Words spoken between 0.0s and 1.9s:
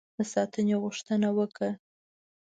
د ساتنې غوښتنه وکړه.